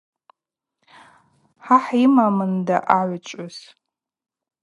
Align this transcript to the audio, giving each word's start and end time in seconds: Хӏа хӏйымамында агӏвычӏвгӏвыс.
Хӏа 1.65 1.77
хӏйымамында 1.85 2.77
агӏвычӏвгӏвыс. 2.97 3.57